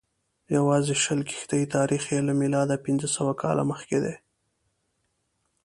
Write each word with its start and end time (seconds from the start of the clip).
یوازې 0.55 0.93
شل 1.03 1.19
کښتۍ 1.29 1.63
تاریخ 1.75 2.03
یې 2.13 2.19
له 2.27 2.33
میلاده 2.41 2.75
پنځه 2.85 3.07
سوه 3.15 3.33
کاله 3.41 3.63
مخکې 3.71 3.97
دی. 4.03 4.15